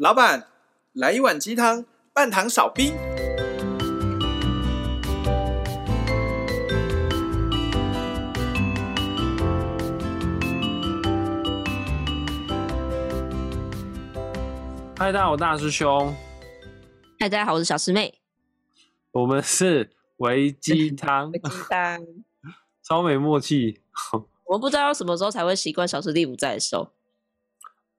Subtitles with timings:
[0.00, 0.46] 老板，
[0.92, 2.96] 来一碗鸡汤，半糖少冰。
[14.96, 16.14] 嗨，大家好，我大师兄。
[17.18, 18.20] 嗨，大家好，我是小师妹。
[19.10, 22.00] 我们是微鸡汤，微鸡汤，
[22.88, 23.80] 超没默契。
[24.44, 26.92] 我们不知道什么时候才会习惯小师弟不在的时候。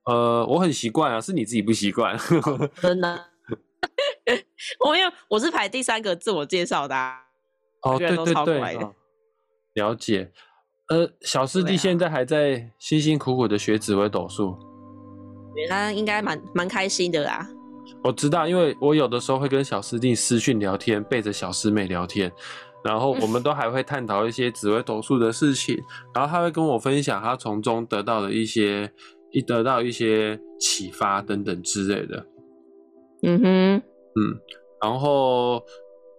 [0.10, 2.18] 呃，我很习惯啊，是你自己不习惯。
[2.82, 3.25] 真的？
[4.83, 7.20] 我因为我是排第三个自我介绍的、啊。
[7.83, 8.96] 哦，对对对、哦，
[9.75, 10.32] 了解。
[10.88, 14.57] 呃，小师弟现在还在辛辛苦苦的学紫微斗数。
[15.69, 17.47] 他应该蛮蛮开心的啦。
[18.04, 22.32] 我知道，因为我有的时候会跟小师弟私讯聊天，背着小师妹聊天，
[22.83, 25.80] 然后我们都还会探讨一些紫微斗数的事情，
[26.16, 28.91] 然后他会跟我分享他从中得到的一些。
[29.32, 32.25] 一得到一些启发等等之类的，
[33.23, 33.75] 嗯哼，
[34.16, 34.39] 嗯，
[34.81, 35.64] 然后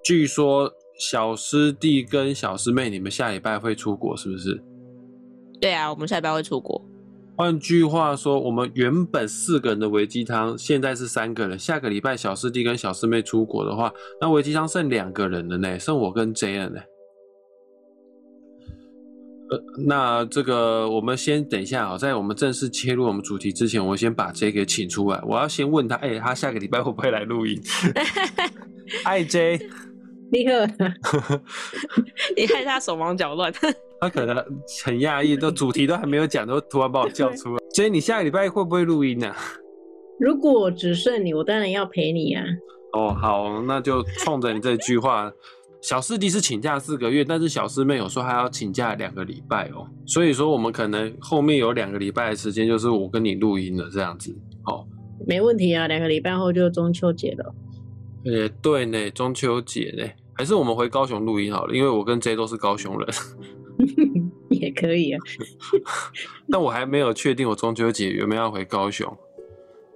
[0.05, 4.63] 据说小师弟跟小师妹，你们下礼拜会出国是不是？
[5.61, 6.81] 对啊，我们下礼拜会出国。
[7.37, 11.59] 换句话说，我们原本四个人的维鸡汤，现在是三个人。
[11.59, 16.81] 下个礼拜小师弟跟小师妹出国的话，那维鸡汤剩两个人了呢，剩我跟 J 了呢。
[19.51, 25.21] 呃，那这个我们先等一下啊，在我们正式切入我们主题之前，我先把 J 给请出来。
[25.27, 27.61] 我要先问他，哎、欸，他下个礼拜会不会来录音？
[29.05, 29.59] 爱，J，
[30.31, 30.53] 你好，
[32.37, 33.53] 你害他手忙脚乱。
[34.01, 34.37] 他可能
[34.85, 37.61] 很讶异，都主题都还没有讲，都突然把我叫出来。
[37.75, 39.37] J，你下个礼拜会不会录音呢、啊？
[40.21, 42.45] 如果只剩你，我当然要陪你啊。
[42.93, 45.33] 哦，好，那就冲着你这句话。
[45.83, 54.37] 小师弟是请假四个月，但是小师妹有说还要请假两个礼拜哦，所以说我们可能后面有两个礼拜的时间，就是我跟你录音了这样子。
[54.63, 54.87] 好，
[55.27, 57.55] 没问题啊，两个礼拜后就中秋节了。
[58.23, 63.09] 也对呢，中秋节呢，还是我们回高雄录音好了，因为我跟 J 都是高雄人。
[64.51, 65.19] 也可以啊，
[66.51, 69.09] 但我还没有确定我中秋节有没有要回高雄。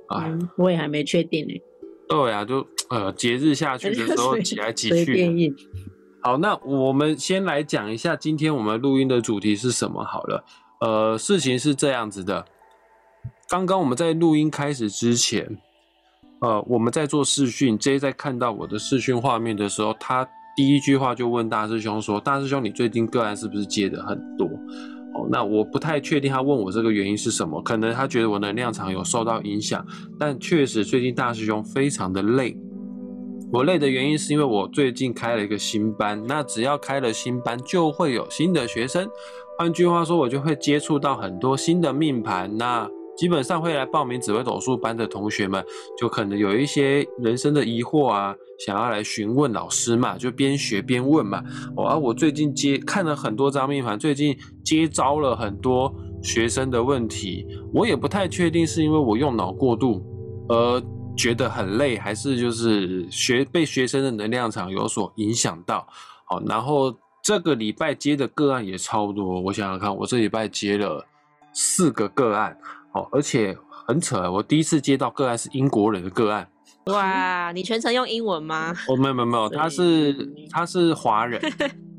[0.06, 1.60] 啊、嗯，我也还没确定呢。
[2.08, 5.54] 对啊，就呃节日下去的时候挤来挤去。
[6.22, 10.44] 好，那我们先来讲一下今天我们录音的主题是什么好了。
[10.80, 12.44] 呃，事情是这样子的，
[13.48, 15.58] 刚刚我们在录音开始之前，
[16.40, 20.26] 呃，我们在做视讯，J 在看到我的视讯画面的时候，他
[20.56, 24.48] 第一句话就问大师兄说：“大师兄，你最近个案是不是接的很多？”
[25.30, 29.84] 那我不太确定他问我这个原因是什么，可能他觉得我能量场有受到影响，
[30.18, 32.56] 但确实最近大师兄非常的累。
[33.52, 39.08] 我累的原因是因为我最近开了一个新班，那只要开了新班就会有新的学生，
[39.58, 42.88] 换句话说，我就会接触到很多新的命盘，那。
[43.16, 45.64] 基本上会来报名紫微斗数班的同学们，
[45.96, 51.42] 就可能有一些人生的疑惑啊，想要来询问老师嘛，就边学边问嘛。
[51.76, 60.04] 哦，而我最近接看了很多张命盘，最近接招了很多学生的问题，我也不太确定是因为我用脑过度
[60.48, 60.82] 而
[61.16, 65.86] 觉得很累，还是就是学被学生的能量场有所影响到。
[66.24, 66.92] 好，然后
[67.22, 71.06] 这个礼拜接的个案也超多，我想想看，我这礼拜接了
[71.52, 72.58] 四个个案。
[72.94, 73.56] 哦，而且
[73.86, 76.48] 很扯，我第一次接到个案是英国人的个案。
[76.86, 78.74] 哇，你全程用英文吗？
[78.88, 80.14] 哦，没有没有没有，他是
[80.50, 81.40] 他是华人，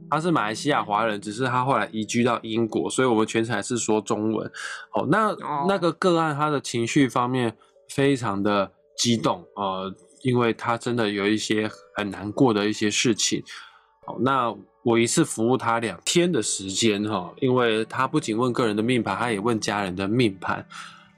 [0.10, 4.48] 他是马来西亚华人，只是他后来移居到英国，所以我们全程还是说中文。
[4.94, 7.58] 哦，那、哦、那个个案他的情绪方面
[7.90, 9.92] 非常的激动，呃，
[10.22, 13.44] 因为他真的有一些很难过的一些事情。
[14.06, 20.66] 好，那我一次服务他两天的时间哈，因为他不仅问个人的命盘，他也问家人的命盘。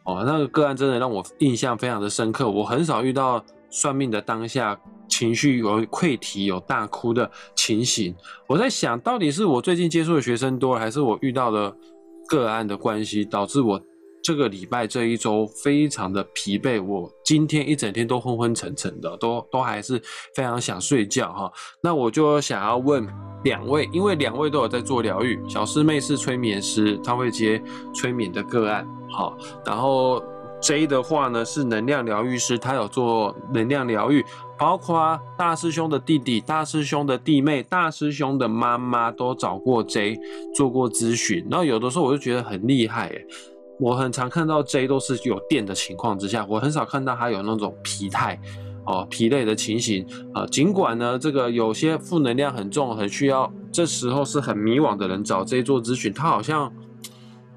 [0.04, 2.50] 哦，那个个案真的让我印象非常的深刻。
[2.50, 8.16] 我很少遇到算命的当下情绪有溃堤、有大哭的情形。
[8.48, 11.76] 我在想到底是我最近接触的学生多，还是我遇到的
[12.30, 13.82] 个案的关系，导致我。
[14.28, 19.98] 这个礼拜这一周非常的疲惫，我今天一整天都昏昏沉沉的，都都还是
[20.36, 21.50] 非常想睡觉哈。
[21.80, 23.08] 那我就想要问
[23.46, 27.64] 两位，因为两位都有在做疗愈，小师妹是催眠师，她会接
[27.96, 29.38] 催眠的个案，好。
[29.66, 30.22] 然后
[30.62, 34.26] J 的话呢是能量疗愈师，他有做能量疗愈，
[34.60, 40.20] 包括大师兄的弟弟、大师兄的弟妹、大师兄的妈妈都找过 J
[40.54, 41.48] 做过咨询。
[41.50, 43.10] 然后有的时候我就觉得很厉害。
[43.80, 48.40] 我很常看到 J 都是有电的情况之下，我很少看到他有那种疲态
[48.86, 50.46] 哦、疲累的情形啊。
[50.48, 56.74] 尽管呢，这个有些负能量很重，很需要这时候是很迷惘的人找 J 做咨询，他好像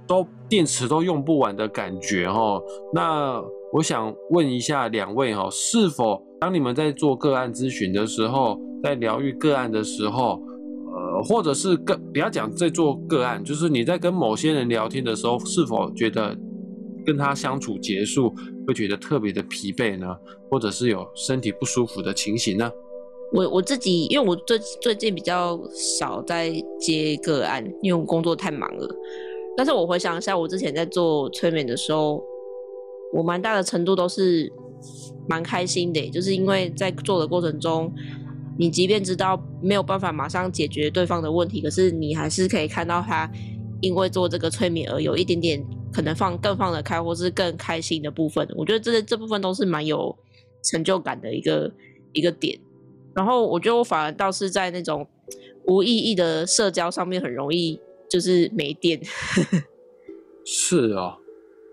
[0.06, 2.62] 都电池都用不完的感觉哦。
[2.92, 3.40] 那
[3.72, 10.42] 我想问一下两位哈，是否当你们在做个案咨询的时候，在疗愈个案的时候，
[11.22, 16.36] 或者是跟不要讲在做个案，就是你在跟某些人聊天的时候，是否觉得
[17.04, 18.34] 跟他相处结束
[18.66, 20.06] 会觉得特别的疲惫呢？
[20.50, 22.70] 或者是有身体不舒服的情形呢？
[23.32, 28.88] 我我自己，因为我最最近比较少在接个案，因为我工作太忙了。
[29.56, 32.22] 但是我回想一下，我之前在做催眠的时候。
[33.12, 34.48] 我蛮大的程度都是
[35.28, 37.92] 蛮开心的，就是因为在做的过程中，
[38.60, 43.26] 你即便知道没有办法马上解决对方的问题，可是你还是可以看到他
[43.80, 48.46] 因为做这个催眠而有一点点可能放更放得开，或是更开心的部分。
[48.54, 50.14] 我觉得这这部分都是蛮有
[50.62, 51.72] 成就感的一个
[52.12, 52.60] 一个点。
[53.14, 55.08] 然后我觉得我反而倒是在那种
[55.66, 57.80] 无意义的社交上面很容易
[58.10, 59.00] 就是没电。
[60.44, 61.16] 是啊。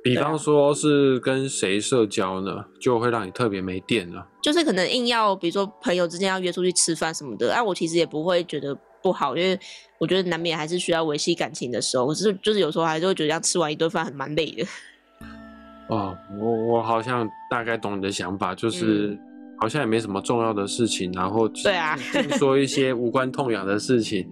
[0.09, 4.27] 比方说是跟谁社交呢，就会让你特别没电了。
[4.41, 9.59] 就是可能硬要，比如说朋友之间要约出去吃饭什么的，哎、啊，我其实也不会觉得不好，因为
[9.99, 12.07] 我觉得难免还是需要维系感情的时候。
[12.07, 14.65] 可是就是有时候还是会觉得，这样吃完一顿饭很蛮累的。
[15.89, 19.17] 哦，我我好像大概懂你的想法，就是
[19.59, 21.97] 好像也没什么重要的事情，然后对啊，
[22.37, 24.29] 说一些无关痛痒的事情，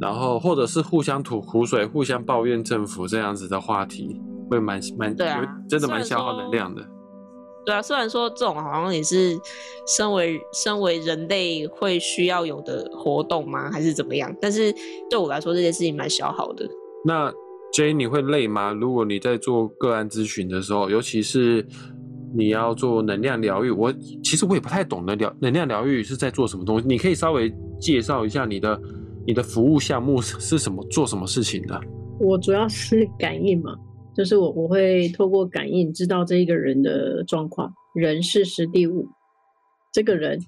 [0.00, 4.20] 然后或者是互相吐苦水、互相抱怨政府这样子的话题。
[4.48, 6.82] 会蛮蛮对啊，真的蛮消耗能量的。
[7.66, 9.38] 对啊，虽然说这种好像也是
[9.86, 13.70] 身为身为人类会需要有的活动吗？
[13.70, 14.34] 还是怎么样？
[14.40, 14.74] 但是
[15.10, 16.66] 对我来说，这件事情蛮消耗的。
[17.04, 17.30] 那
[17.74, 18.72] J，你会累吗？
[18.72, 21.66] 如果你在做个案咨询的时候，尤其是
[22.34, 23.92] 你要做能量疗愈，我
[24.24, 26.88] 其实我也不太懂得疗能量疗愈是在做什么东西。
[26.88, 28.80] 你可以稍微介绍一下你的
[29.26, 31.78] 你的服务项目是什么，做什么事情的？
[32.18, 33.74] 我主要是感应嘛。
[34.18, 39.06] 就是我我会透过感应知道这一个人的状况，人事时地物，
[39.92, 40.40] 这个人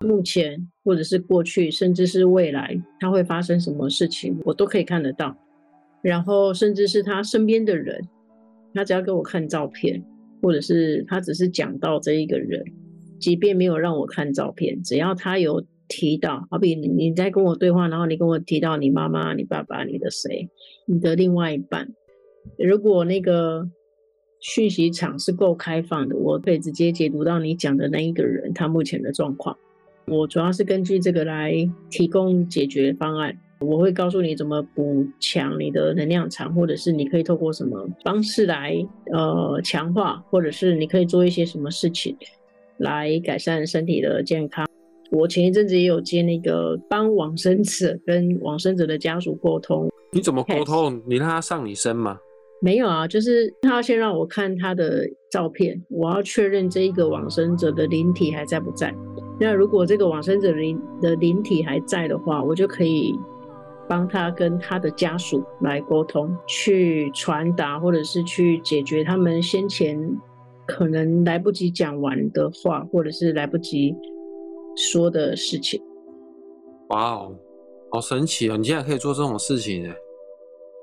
[0.00, 5.34] 目前或者是过去，甚至是未来，他会发生什么事情，我都可以看得到。
[6.02, 8.06] 然后甚至是他身边的人，
[8.74, 10.04] 他只要给我看照片，
[10.42, 12.62] 或者是他只是讲到这一个人，
[13.18, 20.50] 即便没有让我看照片，只要他有提到，好比你在跟我对话，然后你跟我提到你妈妈、你爸爸、你的谁、
[20.86, 21.88] 你的另外一半。
[22.58, 23.68] 如果那个
[24.40, 29.56] 讯息场是够开放的，我可以直接解读到你讲的那一个人他目前的状况。
[30.06, 31.54] 我主要是根据这个来
[31.90, 33.34] 提供解决方案。
[33.60, 38.76] 我会告诉你怎么补强你的能量场，或者是你可以透过什么方式来
[39.10, 42.14] 呃强化，或者是你可以做一些什么事情
[42.76, 44.66] 来改善身体的健康。
[45.10, 49.88] 我前一阵子也有接那个帮往生者跟往生者的家属沟通。
[50.12, 51.00] 你怎么沟通？
[51.06, 52.18] 你让他上你身吗？
[52.60, 58.94] 没有啊，就是他要先让我看他的照片，我要确认这一个往生者的灵体还在不在。
[59.38, 63.12] 那如果这个往生者灵的灵体还在的话，我就可以
[63.86, 69.98] 帮他跟他的家属来沟通，去传达或者是去解决他们先前
[70.66, 73.94] 可能来不及讲完的话，或者是来不及
[74.74, 75.82] 说的事情。
[76.88, 77.36] 哇哦，
[77.90, 78.56] 好神奇哦！
[78.56, 79.94] 你竟然可以做这种事情耶！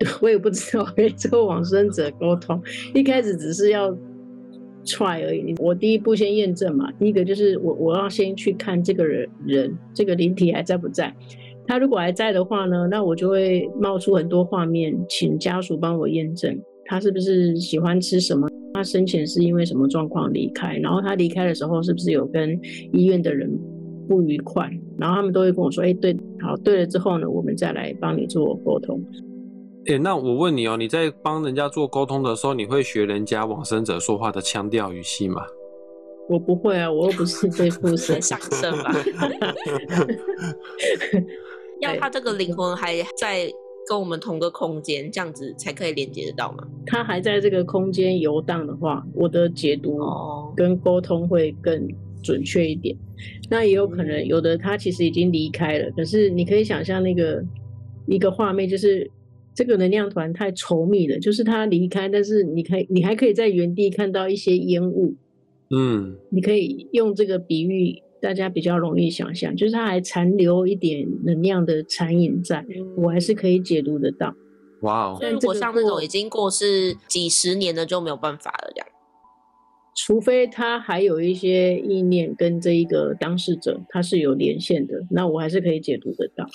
[0.21, 2.61] 我也不知道可以做往生者沟通，
[2.93, 3.91] 一开始只是要
[4.85, 5.53] try 而已。
[5.59, 11.13] 我第一步先验证嘛，第一个就是我我要先去看这个人人这个灵体还在不在。
[11.67, 22.59] 他如果还在的话呢，那我就会冒出很多画面，请家属帮我验证他是不是喜欢吃什么，他生前是因为什么状况离开，然后他离开的时候是不是有跟
[22.91, 23.49] 医院的人
[24.09, 29.01] 不愉快，然后他们都会跟我说，哎，对，好，对了之后呢，我们再来帮你做沟通。
[29.87, 35.41] 哎、欸，那我问你哦，你在帮人家做沟通的时候，你会学人家往生者说话的腔调语气吗？
[36.29, 38.93] 我不会啊，我又不是被附身上身吧？
[41.81, 43.51] 要他这个灵魂还在
[43.89, 46.63] 跟我们同个空间，这样子才可以连接得到吗？
[46.85, 49.97] 他还在这个空间游荡的话，我的解读
[50.55, 51.87] 跟沟通会更
[52.21, 52.95] 准确一点。
[53.49, 57.43] 那也有可能有的他其实已经离开了，可是你可以想象那个
[58.05, 59.09] 一个画面就是。
[59.53, 65.15] 这个能量团太稠密了，就是它离开，但是你可以，你还可以在原地看到一些烟雾。
[65.69, 72.65] 嗯，你可以用这个比喻，大家比较容易想象，就是它还残留一点能量的残影在，
[72.97, 74.35] 我还是可以解读得到。
[74.81, 75.17] 哇哦！
[75.19, 78.87] 所以如果像那种已经过世几十年的就没有办法了，这样。
[79.93, 86.45] 除非他还有一些意念跟这一个当事者他是有连线的，那我还是可以解读得到。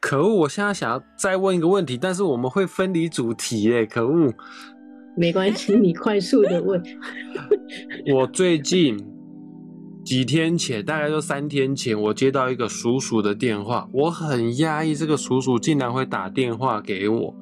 [0.00, 0.34] 可恶！
[0.34, 4.32] 我现在想要再问一个问题，但是我们会分离主题耶，可恶！
[5.16, 6.82] 没关系，你快速的问。
[8.14, 8.98] 我最近
[10.04, 17.34] 几天前，大概就三天前，我接到一个叔叔的电话，我很压抑，这个叔叔竟然会打电话给我。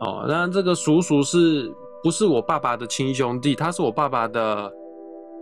[0.00, 1.72] 哦，那这个叔叔是
[2.04, 3.56] 不是我爸爸的亲兄弟？
[3.56, 4.72] 他是我爸爸的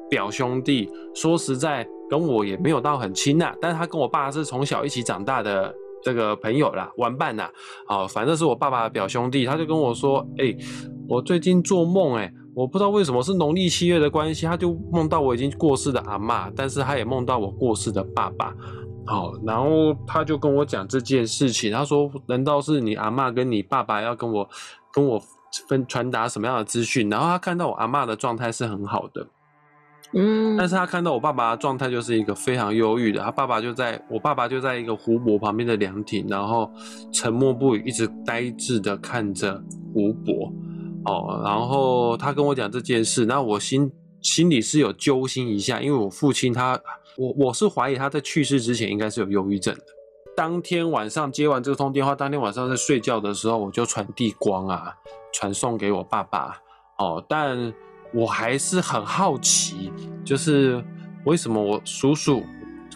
[0.08, 0.88] 表兄弟。
[1.14, 5.74] 说实在，跟我也没有到很亲呐，但是他跟我爸是从小一起长大的。
[6.04, 7.48] 这个朋友啦，玩伴呐，
[7.86, 10.52] 啊，反正是我爸爸的表兄弟，他就跟我说，哎、
[11.08, 18.52] 我最近做梦，哎，我不知道为什么是农历七月的关系，他就梦到我已经过世的阿嬷，但是他也梦到我过世的爸爸，
[19.06, 24.50] 好，然后他就跟我讲这件事情，他说，难道是你阿嬷跟你爸爸要跟我
[24.92, 25.22] 跟我
[25.68, 27.08] 分传达什么样的资讯？
[27.10, 29.26] 然后他看到我阿嬷的状态是很好的。
[30.14, 36.70] 嗯，但是他看到我爸爸的状态就是一个非常忧郁的，他爸爸就在我爸爸就在一个湖泊旁边的凉亭，然后
[37.10, 39.62] 沉默不语，一直呆滞的看着
[39.94, 40.52] 湖泊。
[41.06, 43.90] 哦，然后他跟我讲这件事，那我心
[44.20, 46.78] 心里是有揪心一下，因为我父亲他，
[47.16, 49.82] 我我是怀疑他在去世之前应该是有忧郁症的。
[50.36, 54.94] 当天晚上接完这通电话，当天晚上在睡觉的时候，我就传递光啊，
[55.32, 56.56] 传送给我爸爸。
[56.98, 57.72] 哦，但。
[58.14, 59.90] 我还是很好奇，
[60.22, 60.84] 就是
[61.24, 62.42] 为什么我叔叔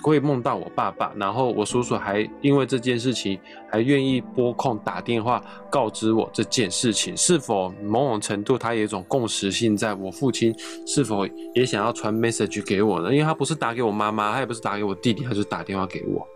[0.02, 3.40] 会梦到我爸爸，然后我叔叔还因为这件事情
[3.72, 10.54] 还愿意拨空打电话告知我这件事情，是否某种程度他有一种共识性，在我父亲
[10.86, 13.10] 是否也想要传 message 给我呢？
[13.10, 16.28] 因为他不是打给我妈妈，他也不是打给我弟弟，他就打电话给我。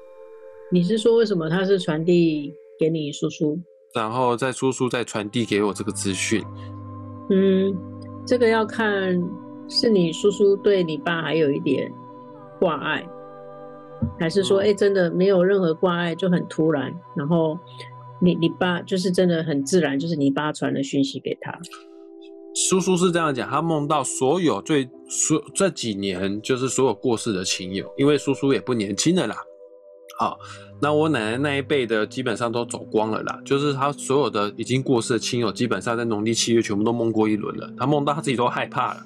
[0.71, 3.59] 你是说为什么他是传递给你叔叔，
[3.95, 6.43] 然后再叔叔再传递给我这个资讯？
[7.31, 7.77] 嗯。
[8.27, 9.19] 这个要看
[9.67, 11.91] 是你叔叔对你爸还有一点
[12.61, 13.05] 挂碍，
[14.21, 17.59] 还是说，哎，真的没有任何挂碍，就很突然，然后
[18.21, 21.51] 你你爸就是真的很自然，就是你爸传了讯息给他。
[22.55, 29.35] 叔叔是这样讲，他梦到所有最所这几年就是所有过世的亲友，因为叔叔也不年轻了啦。
[30.21, 30.39] 好，
[30.83, 37.73] 那我奶奶那一辈的基本上都走光了啦，就是他所有的已经过世的亲友，基本上在农历七月全部都梦过一轮了。
[37.79, 39.01] 他梦到他自己都害怕了，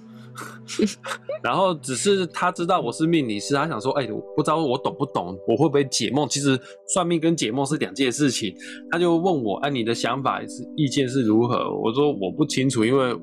[1.41, 6.29] 然后只是他知道我是命理师，他想说，哎、我不知道我懂不懂，我会不会解梦？
[6.29, 6.59] 其实
[6.93, 8.53] 算命跟解梦是两件事情。
[8.91, 11.71] 他就问我，哎、你的想法是意见是如何？
[11.79, 13.17] 我说我不清楚，因为。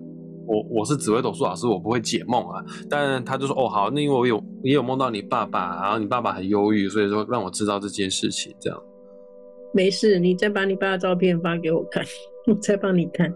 [0.51, 2.61] 我我是紫薇斗数老师，我不会解梦啊。
[2.89, 8.53] 但他就说，哦，好，那因为我有也有梦到你爸爸，然后你爸爸很忧郁，所以说让我知道这件事情。
[8.59, 8.83] 这样，
[9.73, 12.03] 没事，你再把你爸的照片发给我看，
[12.47, 13.33] 我再帮你看。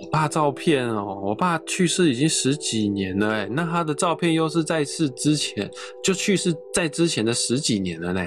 [0.00, 5.70] 我爸照片哦，我爸去世已经十几年了哎，那他的照片又是在世之前
[6.02, 8.26] 就去世在之前的十几年了呢。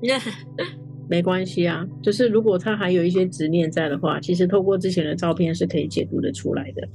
[1.08, 6.86] 没关系啊，就是如果他还有一些执念在的话，其实透过之前的照片是可以解读的出来的。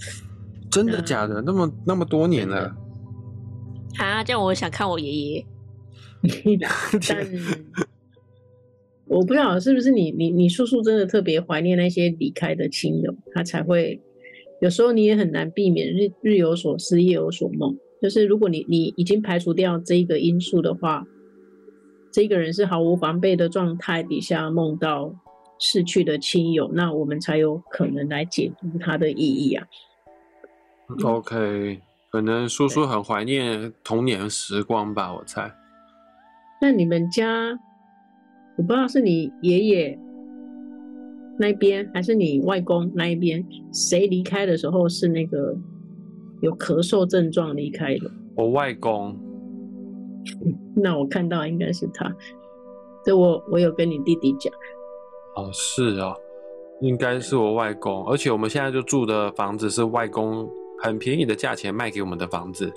[0.69, 1.41] 真的假的？
[1.41, 2.71] 那么那么多年了？
[3.97, 5.45] 啊，这样我想看我爷爷。
[7.09, 7.27] 但
[9.05, 13.99] 我不知道是不是你你你叔叔真的特别怀念那些离开的亲友，他才会
[14.61, 17.75] 有时候你也很难避免日日有所思夜有所梦。
[18.01, 21.03] 就是如果你你已经排除掉这一个因素的话。
[22.13, 25.11] 这个人是毫无防备的状态底下梦到
[25.57, 29.65] 逝去的亲友，那我们才有可能来解读他的意义啊。
[31.03, 35.51] OK，可能叔叔很怀念童年时光吧，我猜。
[36.61, 37.57] 那你们家，
[38.57, 39.99] 我不知道是你爷爷
[41.39, 43.43] 那边还是你外公那一边，
[43.73, 45.57] 谁离开的时候是那个
[46.41, 48.11] 有咳嗽症状离开的？
[48.35, 49.17] 我外公。
[50.75, 52.11] 那我看到应该是他，
[53.05, 54.51] 这我我有跟你弟弟讲。
[55.35, 56.15] 哦，是哦，
[56.81, 60.49] 应该是我外公，而且我们现在就住的房子是外公
[60.81, 62.71] 很便宜的价钱卖给我们的房子。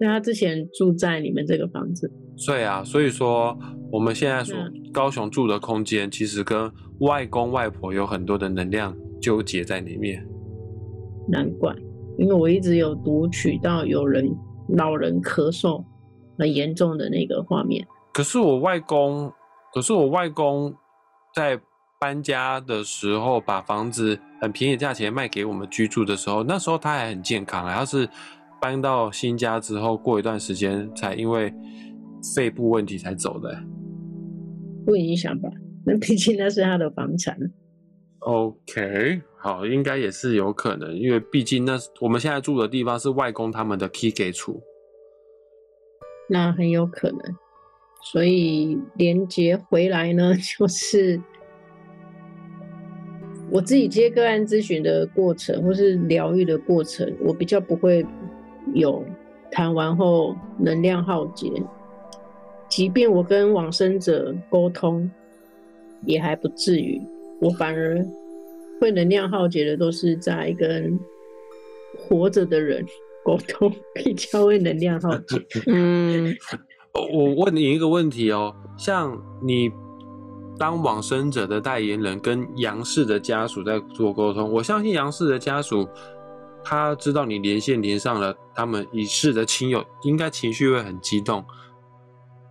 [0.00, 2.08] 那他之前住在你们这个房子？
[2.46, 3.58] 对啊，所以说
[3.90, 4.56] 我们现在所
[4.92, 10.24] 高雄住的空间，其实跟外公外婆有很多的能量纠结在里面。
[11.28, 11.74] 难怪，
[12.16, 14.30] 因为我一直有读取到有人。
[14.76, 15.82] 老人咳嗽
[16.38, 17.86] 很严重的那个画面。
[18.12, 19.32] 可是我外公，
[19.74, 20.74] 可是我外公
[21.34, 21.60] 在
[22.00, 27.66] 搬家的时候，把房子很便宜的价钱卖给我们居住的时候，那时候他还很健康。
[27.68, 28.08] 他是
[28.60, 31.52] 搬到新家之后，过一段时间才因为
[32.34, 33.56] 肺部问题才走的。
[34.86, 35.48] 不影响吧？
[35.84, 37.36] 那毕竟那是他的房产。
[38.20, 44.60] OK，好，应该也是有可能，因为毕竟那我们现在住的地方是外公他们的 key 给处，
[46.28, 47.20] 那很有可能。
[48.00, 51.20] 所以连接回来呢， 就是
[53.50, 58.06] 我自己接个案咨询的过程，或是疗愈的过程，我比较不会
[58.72, 59.04] 有
[59.50, 61.50] 谈完后能量耗竭。
[62.68, 65.10] 即便我跟往生者沟通，
[66.04, 67.00] 也还不至于。
[67.40, 68.04] 我反而
[68.80, 70.98] 会能量耗竭的，都是在跟
[71.96, 72.84] 活着的人
[73.28, 75.46] 沟通，比较会能量耗竭。
[75.68, 76.34] 嗯，
[77.12, 79.70] 我问你一个问题哦，像你。
[80.60, 85.88] 当往生者的代言人跟杨氏的家属在做沟通，我相信杨氏的家属
[86.64, 91.44] 他知道你连线连上了，他们已逝的亲友应该情绪会很激动。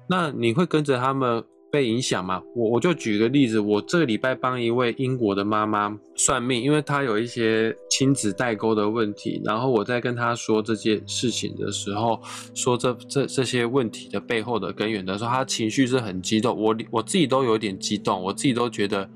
[0.07, 1.43] 那你会跟着他们？
[1.77, 2.41] 被影响嘛？
[2.55, 12.19] 我我就举个例子，我这个礼拜帮一位英国的妈妈算命，因为她有一些亲子代沟的问题，然后我在跟她说这件事情的时候，
[12.55, 19.07] 说这这这些问题的背后的根源的时候，她情绪是很激动，我我自己都有点激动，我自己都觉得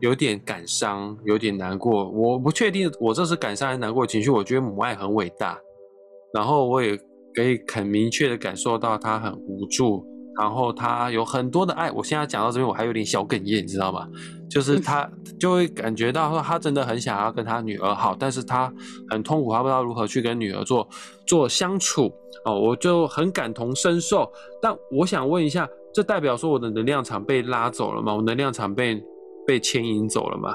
[0.00, 2.08] 有点感伤，有点难过。
[2.08, 5.58] 我不确定我这是感伤还是难过情绪，我觉得母爱很伟大，
[6.32, 6.96] 然后我也
[7.34, 10.10] 可以很明确的感受到她很无助。
[10.38, 14.08] 然后他有很多的爱，我现在讲到这边，我还有点小哽咽，你知道吗？
[14.48, 18.72] 就是他就会感觉到说，他真的很想要跟他女儿好，但是他
[19.08, 20.86] 很痛苦，他不知道如何去跟女儿做
[21.26, 22.12] 做相处
[22.44, 24.30] 哦，我就很感同身受。
[24.60, 28.14] 但我想问一下，这代表说我的能量场被拉走了吗？
[28.14, 29.02] 我能量场被
[29.46, 30.54] 被牵引走了吗？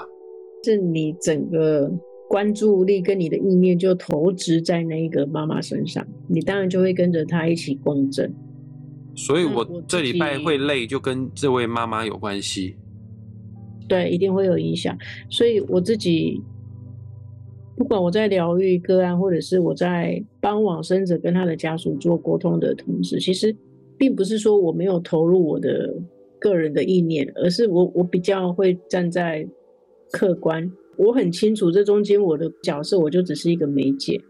[0.63, 1.89] 是你整个
[2.27, 8.33] 关注力跟你的意念就投掷在那一个妈妈身上，你当然就会跟着她一起共振。
[9.17, 12.75] 所以，我这礼拜会累，就跟这位妈妈有关系。
[13.89, 14.95] 对，一定会有影响。
[15.27, 16.39] 所以我自己，
[17.75, 23.53] 不管我在疗愈个案，或者是我在帮往生者跟他的家属做沟通的同时，其实
[23.97, 25.95] 并不是说我没有投入我的
[26.39, 29.47] 个人的意念，而是我我比较会站在
[30.11, 34.21] 客观，我很清楚这中间我的角色，我就只是一个媒介。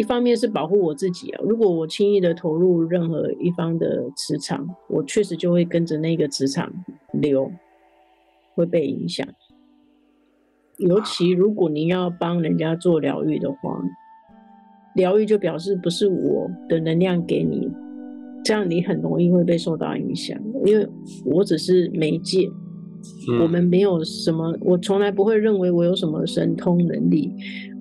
[0.00, 6.72] 一方面是保护我自己啊，如果我轻易的投入任何一方的磁场，我确实就会跟着那个磁场
[7.12, 7.52] 流，
[8.54, 9.28] 会被影响。
[10.78, 13.78] 尤其如果你要帮人家做疗愈的话，
[14.94, 17.70] 疗愈就表示不是我的能量给你，
[18.42, 20.88] 这样你很容易会被受到影响，因为
[21.26, 22.48] 我只是媒介，
[23.38, 27.30] 我们没有什么，我从来不会认为我有什么神通能力。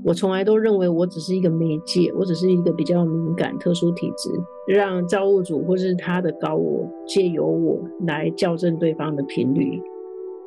[0.02, 4.30] 我从来都认为我只是一个媒介，我只是一个比较敏感、特殊体质，
[4.74, 9.80] 让造物主或是他的高我借由我来校正对方的频率。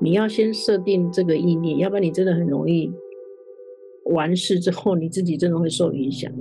[0.01, 2.91] 你要先设定这个意念，要不然你真的很容易
[4.07, 6.33] 完事之后你自己真的会受影响。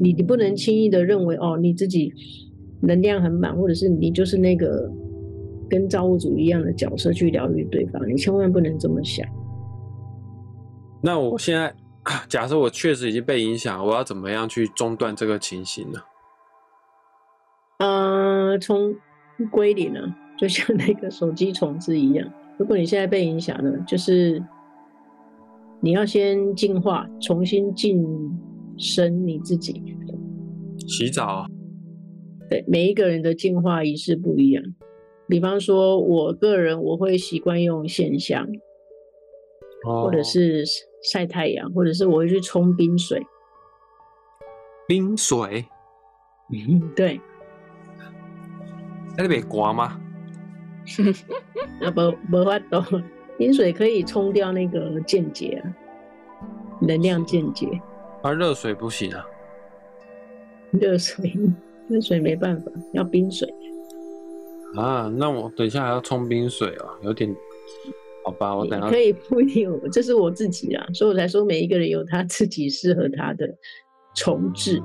[0.00, 2.12] 你你不能轻易的认为哦，你自己
[2.80, 4.90] 能量很满，或者是你就是那个
[5.70, 9.24] 跟造物主一样的角色去疗愈对方，你千万不能这么想。
[11.00, 11.72] 那我现在。
[12.28, 16.00] 假设我确实已经被影响，我要怎么样去中断这个情形呢？
[17.78, 18.94] 呃，从
[19.50, 20.00] 归零呢，
[20.36, 22.28] 就像那个手机重置一样。
[22.58, 24.42] 如果你现在被影响了，就是
[25.80, 28.04] 你要先净化，重新晋
[28.76, 29.82] 升你自己。
[30.88, 31.46] 洗澡。
[32.50, 34.62] 对，每一个人的净化仪式不一样。
[35.28, 38.46] 比方说，我个人我会习惯用线香，
[39.86, 40.64] 哦、或者是。
[41.02, 43.24] 晒太阳，或者是我会去冲冰水。
[44.86, 45.66] 冰水，
[46.52, 47.20] 嗯，对。
[49.16, 50.00] 那边刮吗？
[51.82, 53.00] 啊不，不法度。
[53.38, 55.74] 冰水可以冲掉那个间接啊，
[56.80, 57.66] 能量间接。
[58.22, 59.24] 啊，热水不行啊。
[60.72, 61.32] 热水，
[61.88, 63.48] 热水没办法，要冰水。
[64.76, 67.34] 啊，那我等一下还要冲冰水啊，有点。
[68.24, 73.48] 好吧，我等下可以不一定，这是我自己啦，所以我才说每一个人有他自己适合他的
[74.14, 74.80] 重置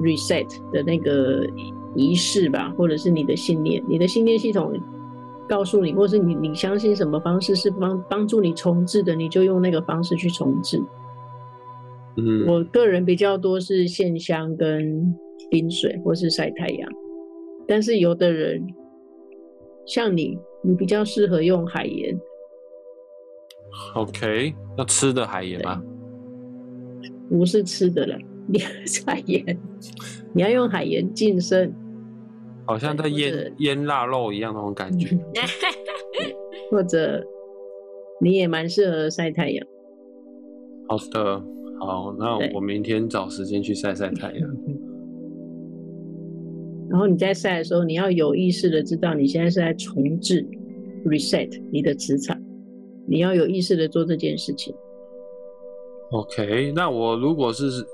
[0.00, 1.46] reset 的那个
[1.94, 4.72] 仪式吧，或者是你的信念，你的信念系统
[5.46, 10.80] 告诉你，或是你你相信什么方式是帮帮助你重置的，你就用那个方式去重置。
[12.16, 15.14] 嗯，我个人比较多是线香跟
[15.50, 16.88] 冰水，或是晒太阳，
[17.68, 18.66] 但是有的人
[19.86, 22.18] 像你，你比较适合用海盐。
[23.94, 25.82] OK，要吃的海盐吗？
[27.28, 28.58] 不是吃的了，你
[29.06, 29.56] 海盐，
[30.32, 31.72] 你要用海盐净身，
[32.66, 35.16] 好像在腌腌腊肉一样那种感觉。
[36.70, 37.24] 或者
[38.20, 39.66] 你也蛮适合晒太阳。
[40.88, 41.42] 好的，
[41.80, 44.50] 好，那我明天找时间去晒晒太阳。
[46.90, 50.44] 然后你在晒的时候，你要有意识的知道你现在是在重置
[51.04, 52.39] reset 你的磁场。
[53.10, 54.72] 你要有意识的做这件事情。
[56.12, 57.84] OK，那我如果是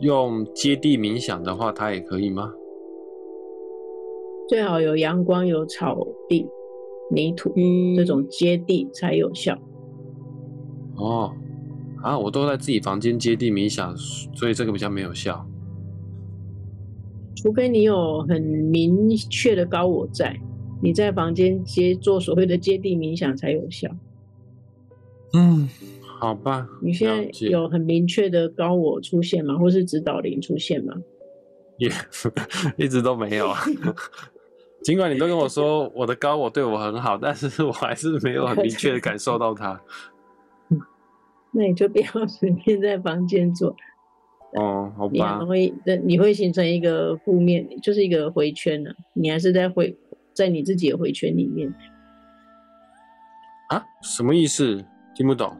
[0.00, 2.52] 用接地冥想的话，它也可以吗？
[4.48, 6.46] 最好有阳光、有草地、
[7.10, 9.58] 泥土、嗯、这种接地才有效。
[10.96, 11.32] 哦，
[12.02, 15.42] 啊，我都在自己房间接地冥想，所以这个比较没有效。
[17.34, 20.38] 除非你有很明确的高我在，
[20.82, 23.88] 你在房间接做所谓的接地冥想才有效。
[25.34, 25.68] 嗯，
[26.18, 26.68] 好吧。
[26.82, 29.56] 你现在有很明确的高我出现吗？
[29.56, 30.94] 或是指导灵出现吗？
[31.78, 33.52] 也、yeah, 一直都没有。
[34.82, 39.80] 尽管你都跟我说我的高我对我很好，但是我还是没有很明确的感受到它。
[41.54, 43.76] 那你就不要随便在房间做。
[44.54, 45.38] 哦，好吧。
[45.40, 48.96] 你会，你会形成一个负面，就是一个回圈呢、啊。
[49.14, 49.96] 你还是在回，
[50.34, 51.72] 在你自己的回圈里面。
[53.68, 53.84] 啊？
[54.02, 54.84] 什么意思？
[55.14, 55.54] 听不懂。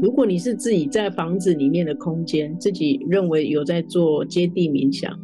[0.00, 5.18] 如果你是自己在房子里面的空间，自己认为有在做接地冥想，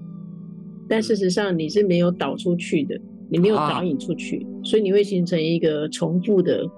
[0.89, 6.69] 但事实上你是没有导出去的，你没有导引出去，啊、所以你会形成一个重复的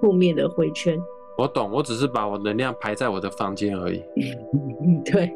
[0.00, 0.96] 负面的回圈。
[1.36, 4.00] 我懂，我只是把我能量排在我的房间而已。
[5.10, 5.32] 对，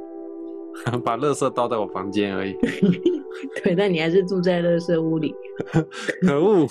[1.02, 2.54] 把垃圾倒在我房间而已。
[3.64, 5.34] 对，但你还是住在垃圾屋里。
[6.22, 6.66] 可恶！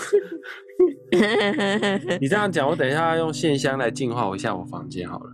[2.19, 5.29] 你这样讲，我等一下用线香来净化一下我房间好了。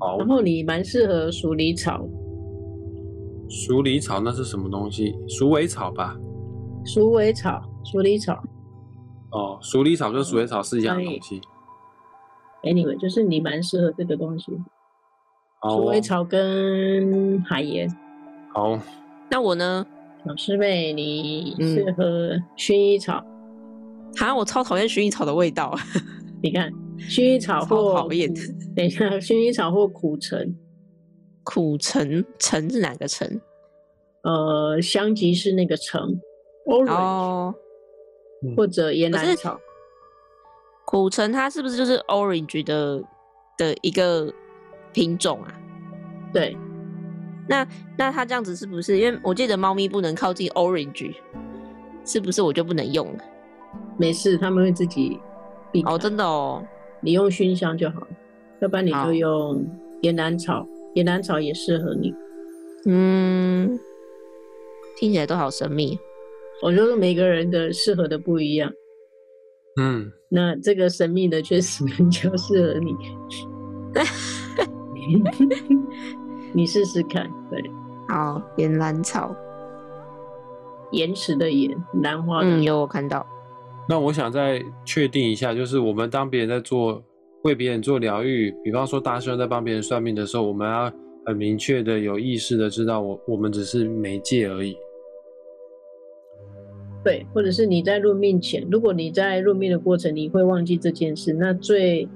[0.00, 0.18] 好。
[0.18, 2.06] 然后你蛮适合鼠李草。
[3.48, 5.14] 鼠李草那是什么东西？
[5.28, 6.16] 鼠尾草吧。
[6.84, 8.42] 鼠尾草，鼠李草。
[9.32, 11.40] 哦，鼠李草跟鼠尾草是一样的东西。
[12.62, 14.52] Anyway，就是你蛮适合这个东西，
[15.68, 17.88] 鼠尾草跟海盐。
[18.52, 18.78] 好，
[19.30, 19.86] 那我呢？
[20.26, 23.14] 小师妹，你适合薰衣草。
[24.16, 25.76] 哈、嗯，我超讨厌薰衣草的味道。
[26.42, 28.32] 你看，薰衣草或讨厌。
[28.74, 30.56] 等一下，薰衣草或苦橙。
[31.42, 33.40] 苦橙，橙是哪个橙？
[34.22, 36.18] 呃，香吉士那个橙。
[36.66, 37.54] Orange，哦，
[38.56, 39.60] 或者岩兰草。
[40.86, 43.02] 苦橙它是不是就是 orange 的
[43.58, 44.32] 的一个
[44.92, 45.52] 品种啊？
[46.32, 46.56] 对，
[47.46, 48.98] 那那它这样子是不是？
[48.98, 51.14] 因为我记得猫咪不能靠近 orange，
[52.04, 53.24] 是不是我就不能用了？
[53.98, 55.20] 没事，他们会自己
[55.70, 55.92] 避开。
[55.92, 56.64] 哦，真的哦，
[57.00, 58.06] 你用熏香就好，
[58.60, 59.64] 要不然你就用
[60.02, 62.14] 岩兰草，岩兰草也适合你。
[62.86, 63.78] 嗯，
[64.96, 65.98] 听起来都好神秘。
[66.62, 68.72] 我觉得每个人的适合的不一样。
[69.80, 72.94] 嗯，那这个神秘的确实 比较适合你，
[76.54, 77.30] 你试试看。
[77.50, 77.62] 对，
[78.08, 79.34] 好，岩兰草，
[80.92, 82.48] 延迟的延，兰花的。
[82.48, 83.26] 嗯，有我看到。
[83.86, 87.02] 那我想再确定一下，就是我们当别人在做
[87.42, 90.90] 为别人做疗愈，比方说大师兄在帮别人算命的时候，我们要
[91.26, 94.76] 很明确的、有意识的知道我，我我们只是媒介而已。
[97.04, 102.08] 对，或者是你在论命前，如果你在论命的过程你会忘记这件事，那最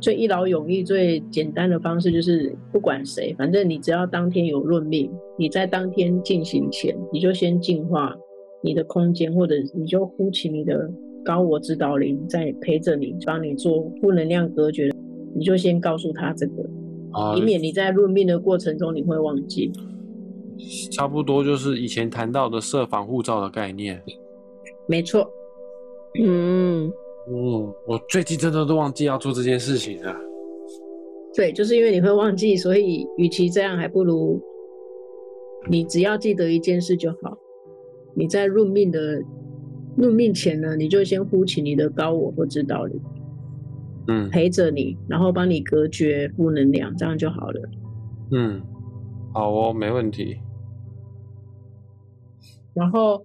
[0.00, 8.14] 最一劳永逸、最简单的方式就是，不管谁，反正你只要当天有论命，你在当天进行前，你就先净化
[8.62, 10.90] 你的空间，或者你就呼请你的
[11.24, 14.90] 高我指导灵在陪着你，帮你做负能量隔绝，
[15.34, 16.68] 你就先告诉他这个，
[17.36, 19.72] 以免你在论命的过程中你会忘记。
[20.90, 24.02] 差不多就是以前谈到的设防护罩的概念，
[24.86, 25.30] 没错。
[26.18, 26.90] 嗯
[27.28, 30.14] 嗯，我最近真的都忘记要做这件事情了。
[31.34, 34.40] 对，就是因为你会忘记，所以与其这样，还不如
[35.68, 37.36] 你只要记得一件事就好。
[38.14, 39.20] 你在入命的
[39.96, 43.00] 入命前呢，你就先呼请你的高我或指导灵，
[44.08, 47.60] 嗯，陪着你，然后帮你隔绝负能量，这样就好了。
[48.30, 48.62] 嗯，
[49.34, 50.38] 好哦，没问题。
[52.72, 53.22] 然后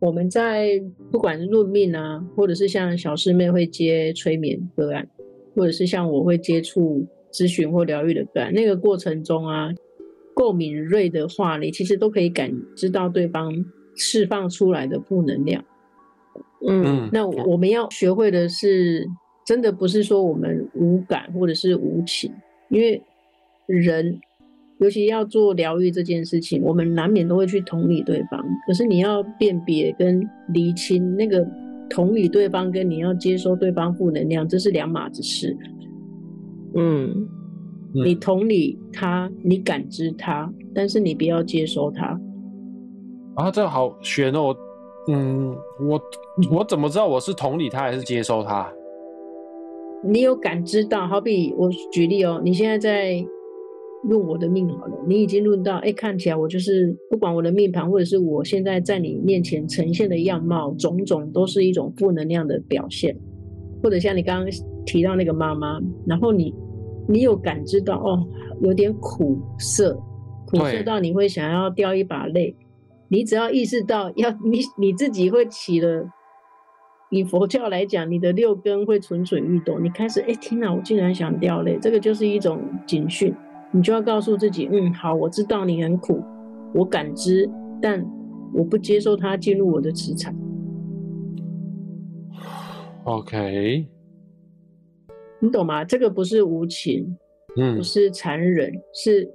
[0.00, 5.06] 我们在不管是论命啊，或者是像小师妹会接催眠个案，
[5.54, 9.68] 或者是像我会接触咨询或疗愈的个案，那个过程中啊，
[10.34, 13.52] 够敏锐的话，你其实都可以感知到对方
[13.94, 15.62] 释放出来的负能量。
[16.66, 19.06] 嗯，那我们要学会的是，
[19.46, 22.32] 真的不是说我们无感或者是无情，
[22.70, 23.02] 因为
[23.66, 24.18] 人。
[24.80, 28.42] 尤其要做疗愈这件事情，我们难免都会去同理对方。
[28.66, 31.46] 可是你要辨别跟厘清那个
[31.88, 35.56] 同理对方跟你要接收对方负能量，这是两码子事。
[36.74, 37.28] 嗯，
[37.92, 42.18] 你同理他，你感知他，但是你不要接收他。
[43.34, 44.56] 啊，这好玄哦。
[45.08, 46.00] 嗯，我
[46.52, 48.70] 我怎么知道我是同理他还是接收他？
[50.04, 53.22] 你有感知到，好比我举例哦，你现在在
[54.04, 63.14] 论我的命好了，你已经论到，哎，看起来我就是不管我的命盘，或者是我现在在你面前呈现的样貌，种种都是一种负能量的表现，
[63.82, 64.50] 或者像你刚刚
[64.86, 66.54] 提到那个妈妈，然后你
[67.06, 68.26] 你有感知到，哦，
[68.62, 69.94] 有点苦涩，
[70.46, 72.56] 苦涩到你会想要掉一把泪。
[73.08, 76.08] 你只要意识到要你你自己会起了，
[77.10, 79.84] 以佛教来讲，你的六根会蠢蠢欲动。
[79.84, 83.34] 你开始哎，天哪，我竟然想掉泪，这个就是一种警讯。
[83.72, 86.22] 你就要告诉自己，嗯，好，我知道你很苦，
[86.74, 87.48] 我感知，
[87.80, 88.04] 但
[88.52, 90.34] 我不接受它进入我的磁场。
[93.04, 93.86] OK，
[95.40, 95.84] 你懂吗？
[95.84, 97.16] 这个不是无情，
[97.56, 99.30] 嗯，不是残忍，是，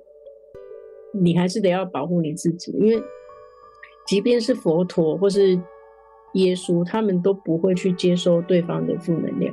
[1.14, 3.02] 你还是得要保护你自己，因为。
[4.08, 5.60] 即便是佛陀或是
[6.36, 9.52] 耶稣，他们都不会去接收对方的负能量，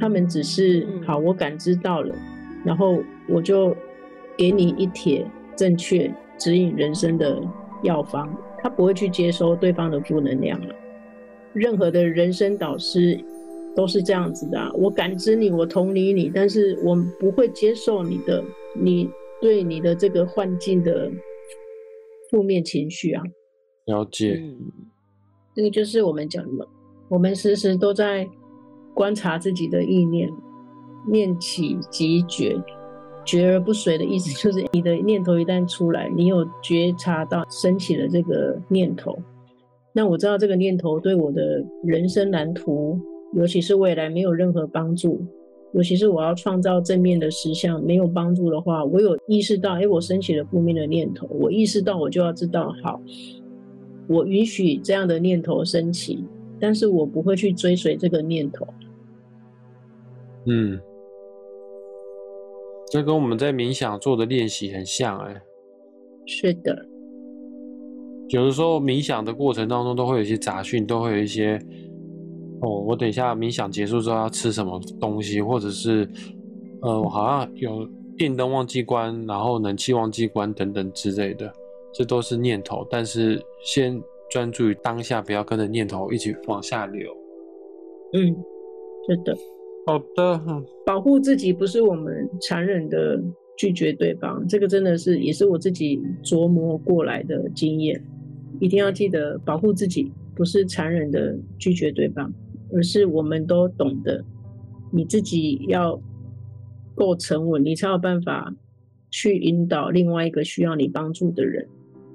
[0.00, 2.14] 他们只是好，我感知到了，
[2.64, 3.76] 然后我就
[4.36, 7.40] 给你一帖正确指引人生的
[7.82, 10.74] 药方，他不会去接收对方的负能量了。
[11.52, 13.18] 任何的人生导师
[13.74, 18.42] 都是这样子的啊，我感知你，我同理你，但是我不会接受你的，
[18.74, 21.10] 你对你的这个幻境的
[22.30, 23.22] 负面情绪啊。
[23.86, 24.58] 了解，嗯，
[25.54, 26.68] 这个就是我们讲的，
[27.08, 28.28] 我们时时都在
[28.94, 30.28] 观察自己的意念，
[31.08, 32.56] 念起即觉，
[33.24, 39.16] 觉而不随的意思 就是你的念头一旦出来，你有觉察到升起了这个念头，
[39.92, 42.98] 那我知道这个念头对我的人生蓝图，
[43.34, 45.20] 尤其是未来没有任何帮助，
[45.72, 53.00] 尤其是我要创造正面的实相没有帮助的话，我有意识到，哎，我升起了负面的念头，我意识到我就要知道好。
[54.08, 56.24] 我允许这样的念头升起，
[56.58, 58.66] 但是我不会去追随这个念头。
[60.46, 60.80] 嗯，
[62.90, 65.42] 这跟我们在冥想做的练习很像哎。
[66.26, 66.76] 是的，
[68.28, 71.58] 有的时候冥想的过程当中都会有一些杂讯，都会有一些
[72.60, 76.08] 哦，我等一下冥想结束之后要吃什么东西，或者是
[76.82, 81.50] 呃，我好像有电灯忘记关，然后冷气忘记关等等之类的。
[81.92, 84.00] 这都是念头，但是先
[84.30, 87.10] 专注于当下，不要跟着念头一起往下流。
[88.12, 88.36] 嗯，
[89.08, 89.36] 是的，
[89.90, 90.62] 好的。
[90.86, 93.20] 保护自己不是我们残忍的
[93.56, 98.00] 拒绝对方，这个真的是也是我自己琢磨过来的经验。
[98.60, 102.32] 一定要记得，保护自己不是残忍的拒绝对方，
[102.72, 104.22] 而是我们都懂得，
[104.92, 106.00] 你自己要
[106.94, 108.54] 够沉稳，你才有办法
[109.10, 111.66] 去引导另外一个需要你帮助的人。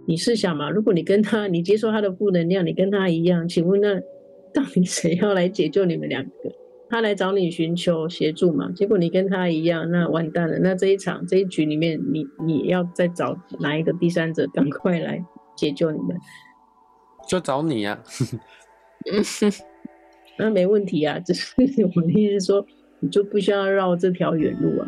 [0.06, 4.00] 你试想嘛，如果你跟他，你接受他的负能量，你跟他一样，请问那
[4.54, 6.32] 到底谁要来解救你们两个？
[6.90, 8.72] 他来找你寻求协助嘛？
[8.72, 10.58] 结果你跟他一样，那完蛋了。
[10.60, 15.24] 那这一场这一局里面，你你要再找哪一个第三者，赶快来
[15.56, 16.18] 解救你们？
[17.28, 18.04] 就找你呀、啊。
[20.38, 21.54] 那没问题啊，只是
[21.96, 22.66] 我的意思说，
[23.00, 24.88] 你就不需要绕这条远路啊。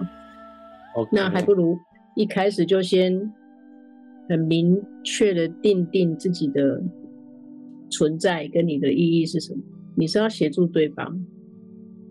[0.96, 1.10] Okay.
[1.12, 1.78] 那还不如
[2.16, 3.34] 一开始就先。
[4.30, 6.84] 很明确的定定自己的
[7.90, 9.64] 存在跟你的意义是什么？
[9.96, 11.26] 你是要协助对方，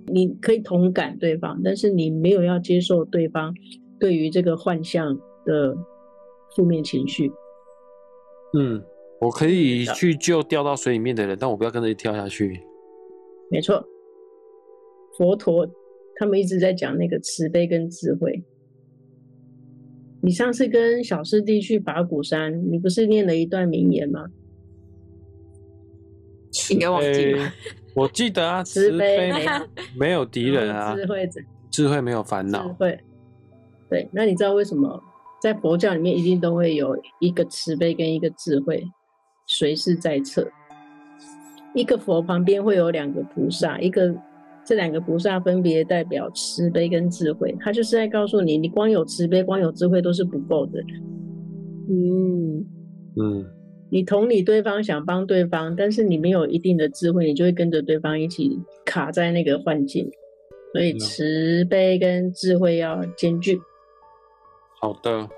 [0.09, 3.55] 你可以同感对方，但是你没有要接受对方
[3.99, 5.77] 对于这个幻象的
[6.55, 7.31] 负面情绪。
[8.55, 8.83] 嗯，
[9.21, 12.61] 我可以去救掉到水里面的人，但我不要跟着跳下去。
[13.51, 13.85] 没错，
[15.17, 15.69] 佛陀
[16.17, 18.45] 他们一直在讲那个慈悲跟智慧。
[20.23, 24.27] 你上次跟小师弟去法鼓山，你不是念了一段名言吗？
[26.71, 27.53] 应该忘记了。
[27.97, 29.51] 我记得啊，慈悲没有
[29.99, 31.29] 没有敌人啊，智慧
[31.71, 32.69] 智慧没有烦恼。
[32.69, 33.01] 智慧，
[33.91, 34.09] 对。
[34.13, 35.03] 那你知道为什么
[35.43, 38.85] 在佛教里面一定都会有一个慈悲跟一个智慧
[39.47, 40.47] 随时在侧？
[41.75, 44.15] 一个佛旁边会有两个菩萨，一个。
[44.69, 50.81] 这两个菩萨分别代表慈悲跟智慧，他就是在告诉你，你光有慈悲、光有智慧都是不够的。
[51.89, 52.67] 嗯
[53.15, 53.47] 嗯，
[53.89, 60.11] 你同理对方，想帮对方，但是你没有一定的智慧，你就会跟着对方一起卡在那个幻境。
[60.73, 63.61] 所以慈悲跟智慧要兼具。
[64.81, 65.29] 好的，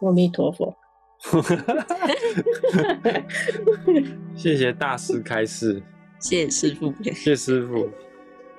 [0.00, 0.74] 阿弥陀佛。
[4.34, 5.82] 谢谢大师开示，
[6.18, 7.88] 谢谢师傅，谢谢师傅。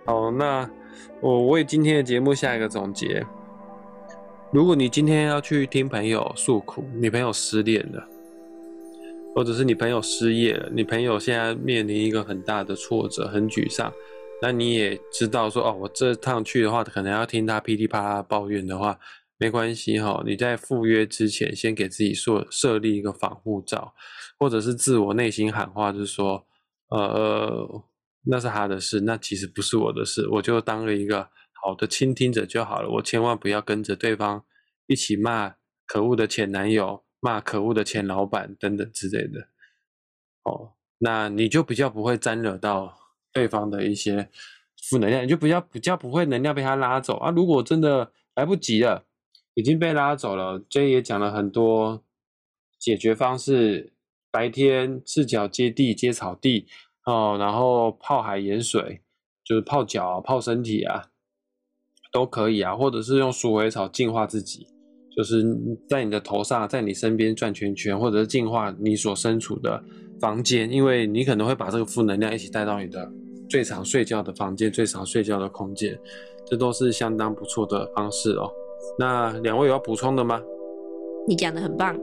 [0.05, 0.69] 好，那
[1.19, 3.25] 我为今天的节目下一个总结。
[4.51, 8.07] 如果你今天要去听朋友诉苦，你朋友失恋了，
[9.33, 13.91] 或者是你朋友失业了，你朋友现在面临一个很大的挫折，很沮丧，
[14.41, 18.99] 那你也知道说哦，我这趟去的话，可能要听他噼里啪啦抱怨的话，
[19.37, 20.21] 没关系哈。
[20.25, 23.93] 你在赴约之前，先给自己设设立一个防护罩，
[24.37, 26.45] 或者是自我内心喊话，就是说，
[26.89, 27.83] 呃，
[28.25, 31.29] 那是他的事，那其实不是我的事，我就当了一个
[31.63, 32.89] 好的倾听者就好了。
[32.89, 34.43] 我千万不要跟着对方
[34.87, 35.55] 一起骂
[35.87, 39.47] 可恶的前男友，骂可恶的前老板等等之类的。
[40.43, 42.97] 哦，那你就比较不会沾惹到。
[43.33, 44.29] 对方的一些
[44.89, 47.31] 负能量，你就比较比较不会能量被他拉走啊。
[47.31, 49.05] 如果真的来不及了，
[49.53, 52.03] 已经被拉走了，J 也讲了很多
[52.77, 53.93] 解决方式。
[54.29, 56.67] 白天赤脚接地接草地
[57.05, 59.01] 哦，然后泡海盐水，
[59.45, 61.09] 就是泡脚啊、泡身体啊，
[62.11, 62.75] 都可以啊。
[62.75, 64.67] 或者是用鼠尾草净化自己，
[65.15, 65.43] 就是
[65.87, 69.83] 在你的头上，在你身边转圈圈，或者是净化你所身处的
[70.19, 73.11] 房间，因为你可能会把这个负能量一起带到你的。
[73.49, 75.99] 最常睡觉的房间，最常睡觉的空间，
[76.45, 78.49] 这都是相当不错的方式哦。
[78.97, 80.41] 那两位有要补充的吗？
[81.27, 81.93] 你讲的很棒。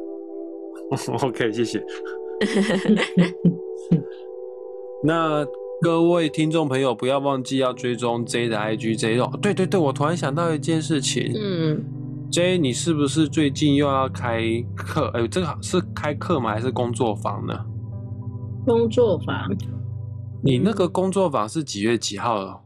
[1.25, 1.83] OK，谢谢。
[5.03, 5.43] 那
[5.81, 9.31] 各位听众朋友，不要忘记要追踪 J 的 IG J 哦。
[9.41, 11.33] 对对对，我突然想到一件事情。
[11.35, 11.83] 嗯。
[12.31, 14.43] J，你是不是最近又要开
[14.77, 15.07] 课？
[15.15, 16.51] 哎，这个是开课吗？
[16.51, 17.65] 还是工作坊呢？
[18.67, 19.51] 工作坊。
[20.43, 22.61] 你那个工作坊是几月几号了？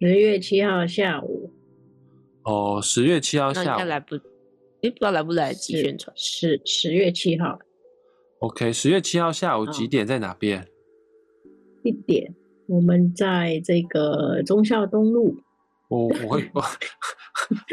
[0.00, 1.52] 十月七号下午。
[2.42, 3.84] 哦，十月七号下午。
[3.84, 6.12] 来不，哎，不知道来不来得及宣传。
[6.16, 7.60] 十十月七号。
[8.40, 10.04] OK，十月七号下午几点？
[10.04, 10.66] 在哪边？
[11.84, 12.34] 一点。
[12.66, 15.36] 我们在这个忠孝东路。
[15.90, 16.64] 我我会我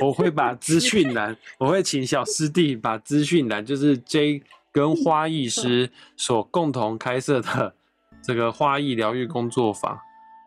[0.08, 7.76] 我会把资讯栏，我会请小师弟把资讯栏，就是 J 跟花艺师所共同开设的。
[8.24, 9.98] 这个花艺疗愈工作坊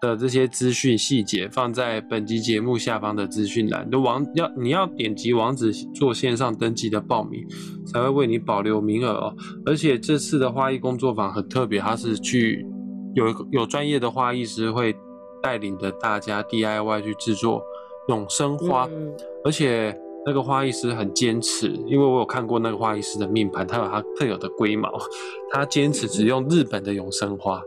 [0.03, 7.47] 的这些资讯细节放在本集节目下方的资讯栏，的网要你要点击网址做线上登记的报名，
[7.87, 9.35] 才会为你保留名额哦。
[9.65, 12.67] 而且这次的花艺工作坊很特别，它是去
[13.15, 14.95] 有有专业的花艺师会
[15.43, 17.63] 带领着大家 DIY 去制作
[18.09, 19.13] 永生花，嗯、
[19.45, 19.99] 而且。
[20.27, 24.93] 那个花艺师很坚持，因为我有看过那个花艺师的命盘，他有他特有的龟毛，
[25.51, 27.63] 他坚持只用日本的永生花，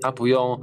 [0.00, 0.60] 他不用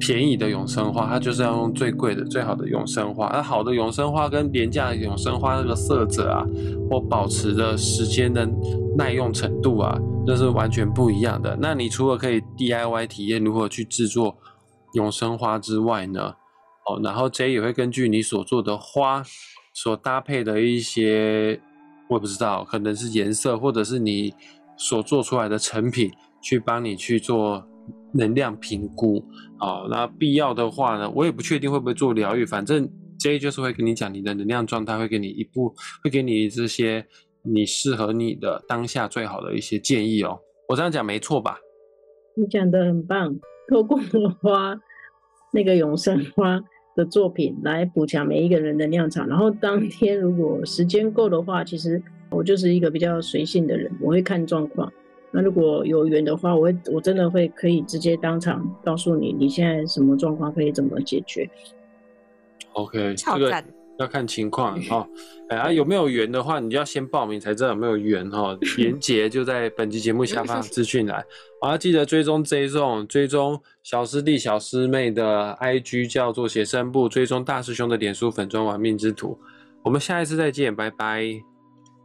[0.00, 3.28] 便宜的永生花，他就是要用最贵的、最好的永生花。
[3.30, 6.46] 那好的永生花跟廉价的永生花那个色泽啊，
[6.88, 8.48] 或保持的时间的
[8.96, 11.58] 耐用程度啊，那是完全不一样的。
[11.60, 14.34] 那你除了可以 DIY 体验如何去制作
[14.92, 16.34] 永生花之外呢？
[16.86, 19.22] 哦，然后 J 也会根据你所做的花。
[19.74, 21.60] 所搭配的一些，
[22.08, 24.34] 我也不知道，可能是颜色，或者是你
[24.76, 26.10] 所做出来的成品，
[26.42, 27.64] 去帮你去做
[28.12, 29.24] 能量评估
[29.58, 29.86] 啊。
[29.88, 35.72] 那必要的话呢，我也不确定会不会做疗愈，反正 J 就是会跟你讲你的能量状态，会给你一步，
[36.02, 37.06] 会给你这些
[37.42, 40.40] 你适合你的当下最好的一些建议哦。
[40.68, 41.56] 我这样讲没错吧？
[42.34, 43.38] 你讲的很棒，
[43.68, 43.98] 透过
[44.40, 44.80] 花，
[45.52, 46.60] 那个永生花。
[46.96, 54.92] 的作品来补强每一个人的能量场，然后当天如果时间够的话，其实我就是一个比较随性的人，我会看状况。
[55.30, 61.48] 那如果有缘的话，我会我真的会可以直接当场告诉你你现在什么状况，可以怎么解决。
[62.72, 63.77] OK，这个。
[63.98, 65.06] 要看情况哈，
[65.48, 68.56] 哎、啊，有没有缘的话，你就要先报名才知道有没有缘哈。
[68.78, 71.24] 连结就在本期节目下方资讯栏，
[71.60, 79.38] 啊，记得追踪 J 种，追踪小师弟小师妹的 IG 叫做写生部，追踪大师兄的脸书粉专玩命之徒。
[79.82, 81.22] 我们下一次再见，拜拜，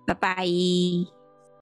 [0.08, 1.23] 拜拜。